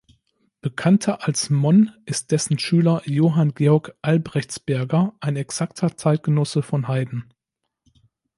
[0.61, 7.25] Bekannter als Monn ist dessen Schüler Johann Georg Albrechtsberger, ein exakter Zeitgenosse von Haydn.